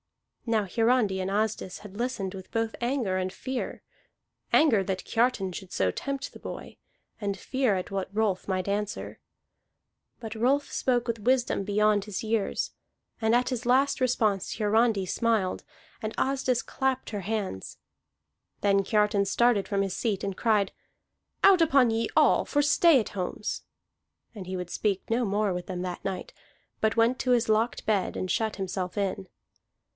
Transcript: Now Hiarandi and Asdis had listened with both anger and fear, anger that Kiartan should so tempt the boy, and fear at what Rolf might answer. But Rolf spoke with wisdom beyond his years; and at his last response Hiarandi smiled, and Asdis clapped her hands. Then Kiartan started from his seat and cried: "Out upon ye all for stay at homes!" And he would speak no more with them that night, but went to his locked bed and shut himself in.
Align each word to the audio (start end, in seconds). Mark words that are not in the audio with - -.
Now 0.47 0.65
Hiarandi 0.65 1.21
and 1.21 1.29
Asdis 1.29 1.79
had 1.79 1.95
listened 1.95 2.33
with 2.33 2.51
both 2.51 2.75
anger 2.81 3.15
and 3.17 3.31
fear, 3.31 3.83
anger 4.51 4.83
that 4.83 5.05
Kiartan 5.05 5.53
should 5.53 5.71
so 5.71 5.91
tempt 5.91 6.33
the 6.33 6.39
boy, 6.39 6.75
and 7.21 7.37
fear 7.37 7.75
at 7.75 7.91
what 7.91 8.13
Rolf 8.13 8.47
might 8.47 8.67
answer. 8.67 9.19
But 10.19 10.33
Rolf 10.35 10.69
spoke 10.71 11.07
with 11.07 11.19
wisdom 11.19 11.63
beyond 11.63 12.03
his 12.05 12.23
years; 12.23 12.71
and 13.21 13.35
at 13.35 13.49
his 13.49 13.65
last 13.67 14.01
response 14.01 14.57
Hiarandi 14.57 15.05
smiled, 15.05 15.63
and 16.01 16.15
Asdis 16.17 16.63
clapped 16.63 17.11
her 17.11 17.21
hands. 17.21 17.77
Then 18.61 18.83
Kiartan 18.83 19.27
started 19.27 19.67
from 19.67 19.83
his 19.83 19.95
seat 19.95 20.23
and 20.23 20.35
cried: 20.35 20.71
"Out 21.43 21.61
upon 21.61 21.91
ye 21.91 22.09
all 22.17 22.43
for 22.43 22.63
stay 22.63 22.99
at 22.99 23.09
homes!" 23.09 23.61
And 24.33 24.47
he 24.47 24.57
would 24.57 24.71
speak 24.71 25.09
no 25.09 25.23
more 25.25 25.53
with 25.53 25.67
them 25.67 25.83
that 25.83 26.03
night, 26.03 26.33
but 26.81 26.97
went 26.97 27.19
to 27.19 27.31
his 27.31 27.47
locked 27.47 27.85
bed 27.85 28.17
and 28.17 28.29
shut 28.29 28.55
himself 28.55 28.97
in. 28.97 29.27